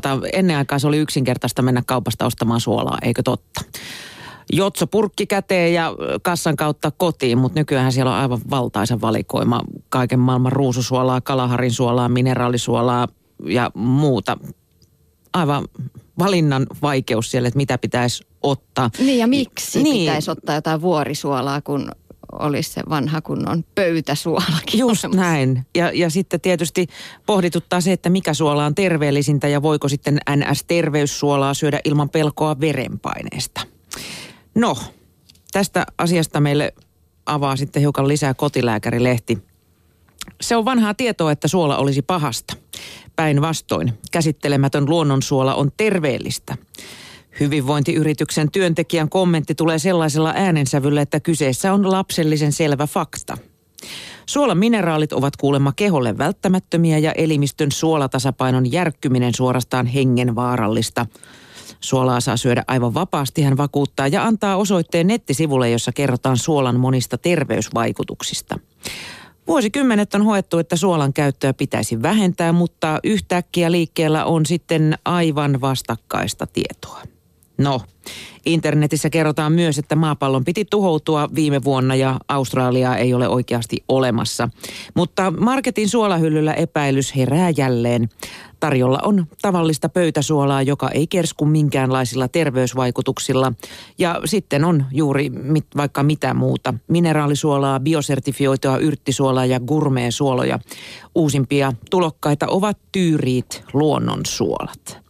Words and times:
tuota, 0.00 0.26
ennen 0.32 0.56
aikaa 0.56 0.78
se 0.78 0.86
oli 0.86 0.98
yksinkertaista 0.98 1.62
mennä 1.62 1.82
kaupasta 1.86 2.26
ostamaan 2.26 2.60
suolaa, 2.60 2.98
eikö 3.02 3.22
totta? 3.22 3.60
Jotso 4.52 4.86
purkki 4.86 5.26
käteen 5.26 5.74
ja 5.74 5.94
kassan 6.22 6.56
kautta 6.56 6.90
kotiin, 6.90 7.38
mutta 7.38 7.60
nykyään 7.60 7.92
siellä 7.92 8.12
on 8.12 8.18
aivan 8.18 8.40
valtaisa 8.50 9.00
valikoima 9.00 9.60
kaiken 9.88 10.18
maailman 10.18 10.52
ruususuolaa, 10.52 11.20
kalaharin 11.20 11.72
suolaa, 11.72 12.08
mineraalisuolaa 12.08 13.08
ja 13.46 13.70
muuta. 13.74 14.36
Aivan 15.32 15.64
valinnan 16.18 16.66
vaikeus 16.82 17.30
siellä, 17.30 17.48
että 17.48 17.56
mitä 17.56 17.78
pitäisi 17.78 18.26
ottaa. 18.42 18.90
Niin 18.98 19.18
ja 19.18 19.26
miksi 19.26 19.82
niin. 19.82 20.10
pitäisi 20.10 20.30
ottaa 20.30 20.54
jotain 20.54 20.80
vuorisuolaa, 20.80 21.60
kun 21.60 21.92
olisi 22.38 22.72
se 22.72 22.82
vanha 22.88 23.20
kunnon 23.20 23.64
pöytäsuolakin 23.74 24.80
Just 24.80 25.04
olemassa. 25.04 25.08
näin. 25.08 25.66
Ja, 25.74 25.90
ja 25.94 26.10
sitten 26.10 26.40
tietysti 26.40 26.86
pohdituttaa 27.26 27.80
se, 27.80 27.92
että 27.92 28.10
mikä 28.10 28.34
suola 28.34 28.66
on 28.66 28.74
terveellisintä 28.74 29.48
ja 29.48 29.62
voiko 29.62 29.88
sitten 29.88 30.18
NS-terveyssuolaa 30.30 31.54
syödä 31.54 31.80
ilman 31.84 32.10
pelkoa 32.10 32.60
verenpaineesta. 32.60 33.60
No, 34.54 34.76
tästä 35.52 35.86
asiasta 35.98 36.40
meille 36.40 36.74
avaa 37.26 37.56
sitten 37.56 37.80
hiukan 37.80 38.08
lisää 38.08 38.34
kotilääkärilehti. 38.34 39.38
Se 40.40 40.56
on 40.56 40.64
vanhaa 40.64 40.94
tietoa, 40.94 41.32
että 41.32 41.48
suola 41.48 41.76
olisi 41.76 42.02
pahasta. 42.02 42.56
Päinvastoin, 43.16 43.92
käsittelemätön 44.12 44.88
luonnonsuola 44.88 45.54
on 45.54 45.70
terveellistä. 45.76 46.56
Hyvinvointiyrityksen 47.40 48.50
työntekijän 48.50 49.08
kommentti 49.08 49.54
tulee 49.54 49.78
sellaisella 49.78 50.32
äänensävyllä, 50.36 51.02
että 51.02 51.20
kyseessä 51.20 51.72
on 51.72 51.90
lapsellisen 51.90 52.52
selvä 52.52 52.86
fakta. 52.86 53.38
Suolan 54.26 54.58
mineraalit 54.58 55.12
ovat 55.12 55.36
kuulemma 55.36 55.72
keholle 55.76 56.18
välttämättömiä 56.18 56.98
ja 56.98 57.12
elimistön 57.12 57.72
suolatasapainon 57.72 58.72
järkkyminen 58.72 59.34
suorastaan 59.34 59.86
hengenvaarallista. 59.86 61.06
Suolaa 61.80 62.20
saa 62.20 62.36
syödä 62.36 62.64
aivan 62.68 62.94
vapaasti, 62.94 63.42
hän 63.42 63.56
vakuuttaa 63.56 64.08
ja 64.08 64.24
antaa 64.24 64.56
osoitteen 64.56 65.06
nettisivulle, 65.06 65.70
jossa 65.70 65.92
kerrotaan 65.92 66.36
suolan 66.36 66.80
monista 66.80 67.18
terveysvaikutuksista. 67.18 68.58
Vuosikymmenet 69.46 70.14
on 70.14 70.22
hoettu, 70.24 70.58
että 70.58 70.76
suolan 70.76 71.12
käyttöä 71.12 71.52
pitäisi 71.52 72.02
vähentää, 72.02 72.52
mutta 72.52 73.00
yhtäkkiä 73.04 73.72
liikkeellä 73.72 74.24
on 74.24 74.46
sitten 74.46 74.98
aivan 75.04 75.60
vastakkaista 75.60 76.46
tietoa. 76.46 77.13
No, 77.58 77.80
internetissä 78.46 79.10
kerrotaan 79.10 79.52
myös, 79.52 79.78
että 79.78 79.96
maapallon 79.96 80.44
piti 80.44 80.64
tuhoutua 80.64 81.28
viime 81.34 81.64
vuonna 81.64 81.94
ja 81.94 82.20
Australiaa 82.28 82.96
ei 82.96 83.14
ole 83.14 83.28
oikeasti 83.28 83.84
olemassa. 83.88 84.48
Mutta 84.94 85.30
marketin 85.30 85.88
suolahyllyllä 85.88 86.54
epäilys 86.54 87.16
herää 87.16 87.50
jälleen. 87.56 88.08
Tarjolla 88.60 88.98
on 89.02 89.26
tavallista 89.42 89.88
pöytäsuolaa, 89.88 90.62
joka 90.62 90.90
ei 90.90 91.06
kersku 91.06 91.44
minkäänlaisilla 91.44 92.28
terveysvaikutuksilla. 92.28 93.52
Ja 93.98 94.20
sitten 94.24 94.64
on 94.64 94.84
juuri 94.92 95.30
mit, 95.30 95.66
vaikka 95.76 96.02
mitä 96.02 96.34
muuta. 96.34 96.74
Mineraalisuolaa, 96.88 97.80
biosertifioitua 97.80 98.78
yrttisuolaa 98.78 99.46
ja 99.46 99.60
gourmet-suoloja. 99.60 100.58
Uusimpia 101.14 101.72
tulokkaita 101.90 102.46
ovat 102.46 102.78
tyyriit 102.92 103.64
luonnonsuolat. 103.72 105.03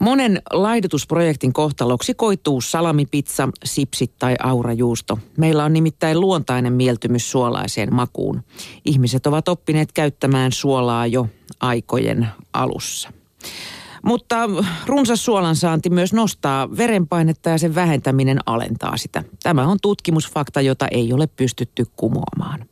Monen 0.00 0.42
laidutusprojektin 0.52 1.52
kohtaloksi 1.52 2.14
koituu 2.14 2.60
salamipizza, 2.60 3.48
sipsit 3.64 4.12
tai 4.18 4.36
aurajuusto. 4.42 5.18
Meillä 5.36 5.64
on 5.64 5.72
nimittäin 5.72 6.20
luontainen 6.20 6.72
mieltymys 6.72 7.30
suolaiseen 7.30 7.94
makuun. 7.94 8.42
Ihmiset 8.84 9.26
ovat 9.26 9.48
oppineet 9.48 9.92
käyttämään 9.92 10.52
suolaa 10.52 11.06
jo 11.06 11.28
aikojen 11.60 12.28
alussa. 12.52 13.12
Mutta 14.02 14.36
runsas 14.86 15.24
suolansaanti 15.24 15.90
myös 15.90 16.12
nostaa 16.12 16.76
verenpainetta 16.76 17.50
ja 17.50 17.58
sen 17.58 17.74
vähentäminen 17.74 18.38
alentaa 18.46 18.96
sitä. 18.96 19.24
Tämä 19.42 19.66
on 19.66 19.78
tutkimusfakta, 19.82 20.60
jota 20.60 20.88
ei 20.88 21.12
ole 21.12 21.26
pystytty 21.26 21.86
kumoamaan. 21.96 22.64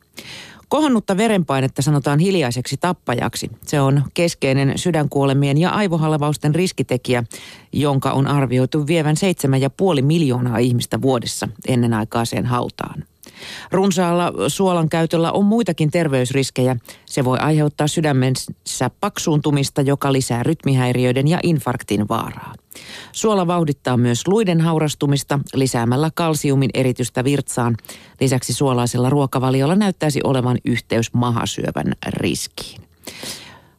Kohonnutta 0.69 1.17
verenpainetta 1.17 1.81
sanotaan 1.81 2.19
hiljaiseksi 2.19 2.77
tappajaksi. 2.77 3.51
Se 3.65 3.81
on 3.81 4.03
keskeinen 4.13 4.77
sydänkuolemien 4.77 5.57
ja 5.57 5.69
aivohalvausten 5.69 6.55
riskitekijä, 6.55 7.23
jonka 7.73 8.11
on 8.11 8.27
arvioitu 8.27 8.87
vievän 8.87 9.15
7,5 9.97 10.01
miljoonaa 10.01 10.57
ihmistä 10.57 11.01
vuodessa 11.01 11.47
ennen 11.67 11.93
aikaiseen 11.93 12.45
hautaan. 12.45 13.03
Runsaalla 13.71 14.33
suolan 14.47 14.89
käytöllä 14.89 15.31
on 15.31 15.45
muitakin 15.45 15.91
terveysriskejä. 15.91 16.75
Se 17.05 17.25
voi 17.25 17.37
aiheuttaa 17.37 17.87
sydämensä 17.87 18.89
paksuuntumista, 19.01 19.81
joka 19.81 20.13
lisää 20.13 20.43
rytmihäiriöiden 20.43 21.27
ja 21.27 21.39
infarktin 21.43 22.07
vaaraa. 22.07 22.53
Suola 23.11 23.47
vauhdittaa 23.47 23.97
myös 23.97 24.27
luiden 24.27 24.61
haurastumista 24.61 25.39
lisäämällä 25.53 26.11
kalsiumin 26.15 26.69
eritystä 26.73 27.23
virtsaan. 27.23 27.75
Lisäksi 28.21 28.53
suolaisella 28.53 29.09
ruokavaliolla 29.09 29.75
näyttäisi 29.75 30.19
olevan 30.23 30.57
yhteys 30.65 31.13
mahasyövän 31.13 31.93
riskiin. 32.07 32.81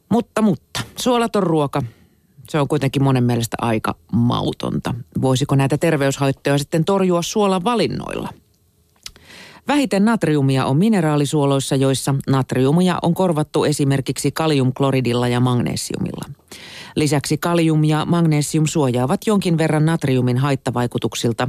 Mutta, 0.09 0.41
mutta, 0.41 0.81
suolaton 0.99 1.43
ruoka, 1.43 1.83
se 2.49 2.59
on 2.59 2.67
kuitenkin 2.67 3.03
monen 3.03 3.23
mielestä 3.23 3.57
aika 3.61 3.95
mautonta. 4.13 4.93
Voisiko 5.21 5.55
näitä 5.55 5.77
terveyshaittoja 5.77 6.57
sitten 6.57 6.85
torjua 6.85 7.21
suolan 7.21 7.63
valinnoilla? 7.63 8.29
Vähiten 9.69 10.05
natriumia 10.05 10.65
on 10.65 10.77
mineraalisuoloissa, 10.77 11.75
joissa 11.75 12.15
natriumia 12.29 12.99
on 13.01 13.13
korvattu 13.13 13.63
esimerkiksi 13.63 14.31
kaliumkloridilla 14.31 15.27
ja 15.27 15.39
magnesiumilla. 15.39 16.25
Lisäksi 16.95 17.37
kalium 17.37 17.83
ja 17.83 18.05
magnesium 18.05 18.67
suojaavat 18.67 19.27
jonkin 19.27 19.57
verran 19.57 19.85
natriumin 19.85 20.37
haittavaikutuksilta. 20.37 21.47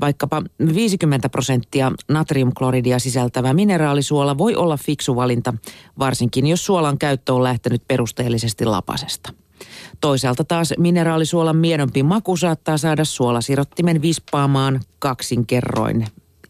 Vaikkapa 0.00 0.42
50 0.74 1.28
prosenttia 1.28 1.92
natriumkloridia 2.08 2.98
sisältävä 2.98 3.54
mineraalisuola 3.54 4.38
voi 4.38 4.54
olla 4.54 4.76
fiksu 4.76 5.16
valinta, 5.16 5.54
varsinkin 5.98 6.46
jos 6.46 6.66
suolan 6.66 6.98
käyttö 6.98 7.34
on 7.34 7.42
lähtenyt 7.42 7.82
perusteellisesti 7.88 8.64
lapasesta. 8.64 9.32
Toisaalta 10.00 10.44
taas 10.44 10.74
mineraalisuolan 10.78 11.56
miedompi 11.56 12.02
maku 12.02 12.36
saattaa 12.36 12.78
saada 12.78 13.04
suolasirottimen 13.04 14.02
vispaamaan 14.02 14.80
kaksinkerroin 14.98 16.06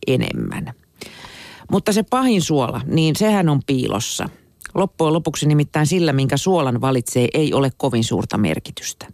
enemmän. 0.07 0.80
Mutta 1.71 1.93
se 1.93 2.03
pahin 2.03 2.43
suola, 2.43 2.81
niin 2.87 3.17
sehän 3.17 3.49
on 3.49 3.61
piilossa. 3.67 4.29
Loppujen 4.75 5.13
lopuksi 5.13 5.47
nimittäin 5.47 5.87
sillä, 5.87 6.13
minkä 6.13 6.37
suolan 6.37 6.81
valitsee, 6.81 7.29
ei 7.35 7.55
ole 7.55 7.71
kovin 7.77 8.05
suurta 8.05 8.39
merkitystä. 8.39 9.07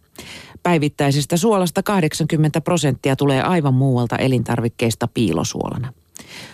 Päivittäisestä 0.62 1.36
suolasta 1.36 1.82
80 1.82 2.60
prosenttia 2.60 3.16
tulee 3.16 3.42
aivan 3.42 3.74
muualta 3.74 4.16
elintarvikkeista 4.16 5.08
piilosuolana. 5.08 5.92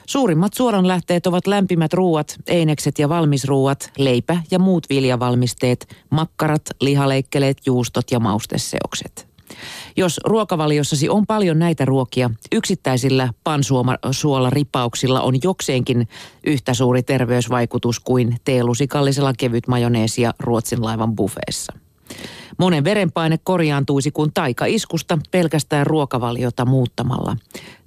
Suurimmat 0.07 0.55
suoranlähteet 0.55 1.27
ovat 1.27 1.47
lämpimät 1.47 1.93
ruuat, 1.93 2.37
einekset 2.47 2.99
ja 2.99 3.09
valmisruuat, 3.09 3.91
leipä 3.99 4.37
ja 4.51 4.59
muut 4.59 4.87
viljavalmisteet, 4.91 5.97
makkarat, 6.11 6.63
lihaleikkeleet, 6.81 7.59
juustot 7.67 8.11
ja 8.11 8.21
mausteseokset. 8.21 9.32
Jos 9.97 10.21
ruokavaliossasi 10.25 11.09
on 11.09 11.27
paljon 11.27 11.59
näitä 11.59 11.85
ruokia, 11.85 12.31
yksittäisillä 12.53 13.29
pansuolaripauksilla 13.45 15.21
on 15.21 15.35
jokseenkin 15.43 16.09
yhtä 16.47 16.75
suuri 16.75 17.03
terveysvaikutus 17.03 18.01
kuin 18.01 18.37
teelusikallisella 18.45 19.33
kevyt 19.39 19.69
majoneesia 19.69 20.35
Ruotsin 20.39 20.85
laivan 20.85 21.17
buffeessa. 21.17 21.73
Monen 22.59 22.85
verenpaine 22.85 23.39
korjaantuisi 23.45 24.11
kuin 24.11 24.33
taikaiskusta 24.35 25.19
pelkästään 25.31 25.87
ruokavaliota 25.87 26.65
muuttamalla. 26.65 27.37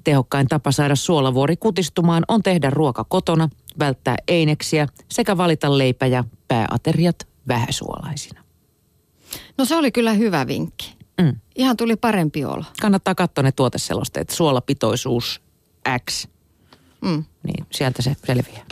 Tehokkain 0.04 0.48
tapa 0.48 0.72
saada 0.72 0.96
suolavuori 0.96 1.58
kutistumaan 1.58 2.24
on 2.28 2.44
tehdä 2.44 2.70
ruoka 2.70 3.04
kotona, 3.04 3.50
välttää 3.80 4.16
eineksiä 4.28 4.88
sekä 5.12 5.38
valita 5.38 5.78
leipä 5.78 6.06
ja 6.06 6.24
pääateriat 6.48 7.28
vähäsuolaisina. 7.48 8.44
No 9.58 9.66
se 9.66 9.76
oli 9.76 9.92
kyllä 9.92 10.14
hyvä 10.14 10.48
vinkki. 10.48 10.95
Mm. 11.22 11.36
Ihan 11.56 11.78
tuli 11.78 11.96
parempi 11.96 12.46
olo. 12.46 12.64
Kannattaa 12.82 13.16
katsoa 13.16 13.44
ne 13.44 13.52
tuoteselosteet. 13.52 14.30
Suolapitoisuus 14.30 15.42
X. 16.10 16.28
Mm. 17.02 17.24
Niin, 17.44 17.66
sieltä 17.72 18.02
se 18.02 18.16
selviää. 18.28 18.66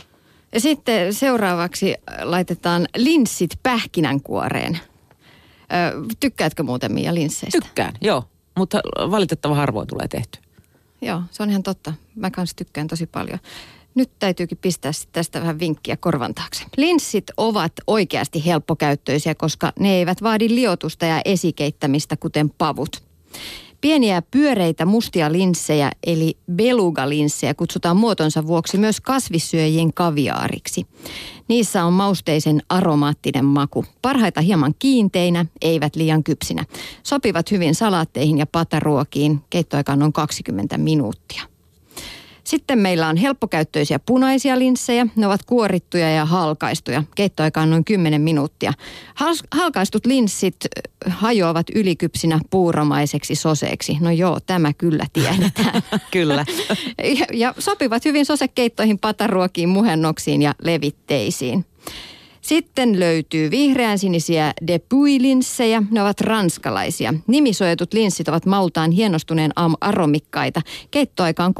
Ja 0.52 0.60
sitten 0.60 1.14
seuraavaksi 1.14 1.94
laitetaan 2.22 2.86
linssit 2.96 3.50
pähkinänkuoreen. 3.62 4.74
Ö, 4.74 6.14
tykkäätkö 6.20 6.62
muuten 6.62 6.92
Mia 6.92 7.14
linsseistä? 7.14 7.60
Tykkään, 7.60 7.92
joo. 8.00 8.24
Mutta 8.56 8.80
valitettava 9.10 9.54
harvoin 9.54 9.88
tulee 9.88 10.08
tehty. 10.08 10.38
Joo, 11.02 11.22
se 11.30 11.42
on 11.42 11.50
ihan 11.50 11.62
totta. 11.62 11.92
Mä 12.14 12.30
kanssa 12.30 12.56
tykkään 12.56 12.86
tosi 12.86 13.06
paljon. 13.06 13.38
Nyt 13.94 14.10
täytyykin 14.18 14.58
pistää 14.58 14.92
tästä 15.12 15.40
vähän 15.40 15.58
vinkkiä 15.58 15.96
korvan 15.96 16.34
taakse. 16.34 16.64
Linssit 16.76 17.24
ovat 17.36 17.72
oikeasti 17.86 18.46
helppokäyttöisiä, 18.46 19.34
koska 19.34 19.72
ne 19.80 19.94
eivät 19.94 20.22
vaadi 20.22 20.54
liotusta 20.54 21.06
ja 21.06 21.20
esikeittämistä, 21.24 22.16
kuten 22.16 22.50
pavut. 22.50 23.02
Pieniä 23.80 24.22
pyöreitä 24.22 24.86
mustia 24.86 25.32
linssejä 25.32 25.92
eli 26.06 26.38
beluga-linssejä 26.52 27.54
kutsutaan 27.54 27.96
muotonsa 27.96 28.46
vuoksi 28.46 28.78
myös 28.78 29.00
kasvissyöjien 29.00 29.94
kaviaariksi. 29.94 30.86
Niissä 31.48 31.84
on 31.84 31.92
mausteisen 31.92 32.62
aromaattinen 32.68 33.44
maku. 33.44 33.84
Parhaita 34.02 34.40
hieman 34.40 34.74
kiinteinä, 34.78 35.46
eivät 35.62 35.96
liian 35.96 36.24
kypsinä. 36.24 36.64
Sopivat 37.02 37.50
hyvin 37.50 37.74
salaatteihin 37.74 38.38
ja 38.38 38.46
pataruokiin. 38.46 39.40
Keittoaika 39.50 39.92
on 39.92 39.98
noin 39.98 40.12
20 40.12 40.78
minuuttia. 40.78 41.53
Sitten 42.44 42.78
meillä 42.78 43.08
on 43.08 43.16
helppokäyttöisiä 43.16 43.98
punaisia 43.98 44.58
linssejä. 44.58 45.06
Ne 45.16 45.26
ovat 45.26 45.42
kuorittuja 45.46 46.10
ja 46.10 46.24
halkaistuja. 46.24 47.02
Keittoaika 47.14 47.60
on 47.60 47.70
noin 47.70 47.84
10 47.84 48.20
minuuttia. 48.20 48.72
Halkaistut 49.52 50.06
linssit 50.06 50.56
hajoavat 51.06 51.66
ylikypsinä 51.74 52.40
puuromaiseksi 52.50 53.34
soseeksi. 53.34 53.96
No 54.00 54.10
joo, 54.10 54.40
tämä 54.40 54.72
kyllä 54.72 55.06
tiedetään. 55.12 55.82
kyllä. 56.10 56.46
ja, 57.18 57.26
ja 57.32 57.54
sopivat 57.58 58.04
hyvin 58.04 58.26
sosekeittoihin, 58.26 58.98
pataruokiin, 58.98 59.68
muhennoksiin 59.68 60.42
ja 60.42 60.54
levitteisiin. 60.62 61.64
Sitten 62.44 63.00
löytyy 63.00 63.50
vihreän 63.50 63.98
sinisiä 63.98 64.52
Depuy-linssejä. 64.66 65.82
Ne 65.90 66.02
ovat 66.02 66.20
ranskalaisia. 66.20 67.14
Nimisojatut 67.26 67.92
linssit 67.92 68.28
ovat 68.28 68.46
maultaan 68.46 68.90
hienostuneen 68.90 69.52
aromikkaita. 69.80 70.60
Keittoaika 70.90 71.44
on 71.44 71.54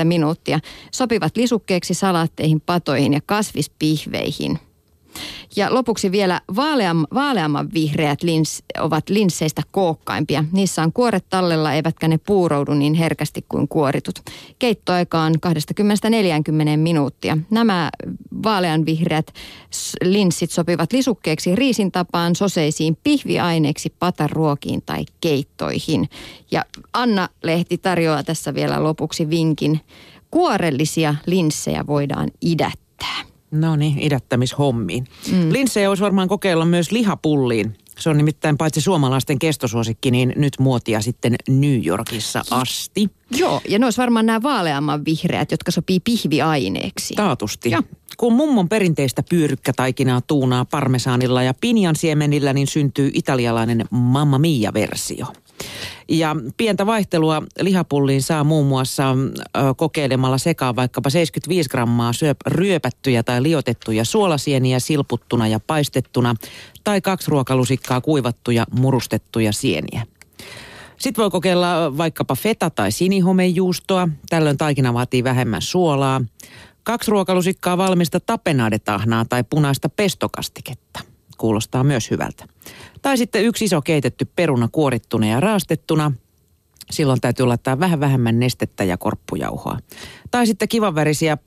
30-40 0.00 0.04
minuuttia. 0.04 0.60
Sopivat 0.92 1.36
lisukkeeksi, 1.36 1.94
salaatteihin, 1.94 2.60
patoihin 2.60 3.12
ja 3.12 3.20
kasvispihveihin. 3.26 4.58
Ja 5.56 5.74
lopuksi 5.74 6.12
vielä 6.12 6.40
vaaleam, 6.56 7.04
vaaleamman 7.14 7.68
vihreät 7.74 8.22
lins, 8.22 8.62
ovat 8.80 9.08
linsseistä 9.08 9.62
kookkaimpia. 9.70 10.44
Niissä 10.52 10.82
on 10.82 10.92
kuoret 10.92 11.24
tallella, 11.30 11.72
eivätkä 11.72 12.08
ne 12.08 12.18
puuroudu 12.18 12.74
niin 12.74 12.94
herkästi 12.94 13.44
kuin 13.48 13.68
kuoritut. 13.68 14.18
Keittoaika 14.58 15.20
on 15.20 15.34
20-40 15.34 16.76
minuuttia. 16.76 17.38
Nämä 17.50 17.90
vaaleanvihreät 18.42 19.32
linssit 20.04 20.50
sopivat 20.50 20.92
lisukkeeksi 20.92 21.56
riisin 21.56 21.92
tapaan, 21.92 22.36
soseisiin, 22.36 22.98
pihviaineeksi, 23.04 23.94
pataruokiin 23.98 24.82
tai 24.86 25.04
keittoihin. 25.20 26.08
Ja 26.50 26.64
Anna 26.92 27.28
Lehti 27.42 27.78
tarjoaa 27.78 28.22
tässä 28.22 28.54
vielä 28.54 28.82
lopuksi 28.82 29.30
vinkin. 29.30 29.80
Kuorellisia 30.30 31.14
linssejä 31.26 31.86
voidaan 31.86 32.28
idättää. 32.42 33.27
No 33.50 33.76
niin, 33.76 33.98
idättämishommiin. 33.98 35.04
Mm. 35.32 35.52
Linssejä 35.52 35.88
olisi 35.88 36.02
varmaan 36.02 36.28
kokeilla 36.28 36.64
myös 36.64 36.92
lihapulliin. 36.92 37.76
Se 37.98 38.10
on 38.10 38.16
nimittäin 38.16 38.58
paitsi 38.58 38.80
suomalaisten 38.80 39.38
kestosuosikki, 39.38 40.10
niin 40.10 40.32
nyt 40.36 40.52
muotia 40.58 41.00
sitten 41.00 41.34
New 41.48 41.86
Yorkissa 41.86 42.42
asti. 42.50 43.10
Joo, 43.30 43.60
ja 43.68 43.78
ne 43.78 43.86
olisi 43.86 44.00
varmaan 44.00 44.26
nämä 44.26 44.42
vaaleamman 44.42 45.04
vihreät, 45.04 45.50
jotka 45.50 45.70
sopii 45.70 46.00
pihviaineeksi. 46.00 47.14
Taatusti. 47.14 47.70
Joo. 47.70 47.82
Kun 48.16 48.32
mummon 48.32 48.68
perinteistä 48.68 49.22
pyörykkätaikinaa 49.30 50.20
tuunaa 50.20 50.64
parmesaanilla 50.64 51.42
ja 51.42 51.54
pinjansiemenillä, 51.60 52.52
niin 52.52 52.66
syntyy 52.66 53.10
italialainen 53.14 53.84
Mamma 53.90 54.38
Mia-versio. 54.38 55.26
Ja 56.08 56.36
pientä 56.56 56.86
vaihtelua 56.86 57.42
lihapulliin 57.60 58.22
saa 58.22 58.44
muun 58.44 58.66
muassa 58.66 59.16
kokeilemalla 59.76 60.38
sekaan 60.38 60.76
vaikkapa 60.76 61.10
75 61.10 61.68
grammaa 61.68 62.12
syöp 62.12 62.36
ryöpättyjä 62.46 63.22
tai 63.22 63.42
liotettuja 63.42 64.04
suolasieniä 64.04 64.78
silputtuna 64.78 65.48
ja 65.48 65.60
paistettuna 65.60 66.34
tai 66.84 67.00
kaksi 67.00 67.30
ruokalusikkaa 67.30 68.00
kuivattuja 68.00 68.66
murustettuja 68.70 69.52
sieniä. 69.52 70.06
Sitten 70.98 71.22
voi 71.22 71.30
kokeilla 71.30 71.96
vaikkapa 71.96 72.34
feta- 72.34 72.70
tai 72.70 72.92
sinihomejuustoa. 72.92 74.08
Tällöin 74.28 74.58
taikina 74.58 74.94
vaatii 74.94 75.24
vähemmän 75.24 75.62
suolaa. 75.62 76.20
Kaksi 76.82 77.10
ruokalusikkaa 77.10 77.78
valmista 77.78 78.20
tapenadetahnaa 78.20 79.24
tai 79.24 79.44
punaista 79.44 79.88
pestokastiketta. 79.88 81.00
Kuulostaa 81.38 81.84
myös 81.84 82.10
hyvältä. 82.10 82.44
Tai 83.02 83.18
sitten 83.18 83.44
yksi 83.44 83.64
iso 83.64 83.82
keitetty 83.82 84.24
peruna 84.36 84.68
kuorittuna 84.72 85.26
ja 85.26 85.40
raastettuna. 85.40 86.12
Silloin 86.90 87.20
täytyy 87.20 87.46
laittaa 87.46 87.80
vähän 87.80 88.00
vähemmän 88.00 88.38
nestettä 88.38 88.84
ja 88.84 88.96
korppujauhoa. 88.96 89.78
Tai 90.30 90.46
sitten 90.46 90.68
kivanvärisiä 90.68 91.38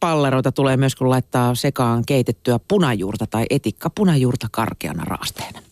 palleroita 0.00 0.52
tulee 0.52 0.76
myös, 0.76 0.94
kun 0.94 1.10
laittaa 1.10 1.54
sekaan 1.54 2.02
keitettyä 2.06 2.60
punajuurta 2.68 3.26
tai 3.26 3.46
etikka 3.50 3.90
punajuurta 3.90 4.46
karkeana 4.50 5.04
raasteena. 5.04 5.62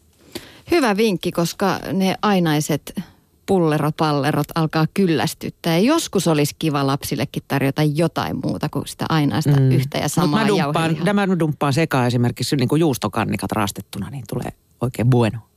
Hyvä 0.71 0.97
vinkki, 0.97 1.33
koska 1.33 1.81
ne 1.93 2.15
ainaiset 2.23 3.01
pullerot-pallerot 3.49 4.47
alkaa 4.55 4.87
kyllästyttää. 4.95 5.77
Ja 5.77 5.83
joskus 5.83 6.29
olisi 6.29 6.55
kiva 6.59 6.87
lapsillekin 6.87 7.43
tarjota 7.49 7.83
jotain 7.83 8.37
muuta 8.45 8.69
kuin 8.69 8.89
sitä 8.89 9.06
ainaista 9.09 9.61
mm. 9.61 9.71
yhtä 9.71 9.99
ja 9.99 10.09
samaa 10.09 10.47
Mut 10.47 10.56
mä 10.56 10.65
dumppaan, 10.65 10.97
mä 11.29 11.39
dumppaan 11.39 11.73
sekaan 11.73 12.06
esimerkiksi 12.06 12.56
niin 12.56 12.69
kuin 12.69 12.81
juustokannikat 12.81 13.53
raastettuna, 13.53 14.11
niin 14.11 14.25
tulee 14.29 14.53
oikein 14.81 15.11
bueno. 15.11 15.39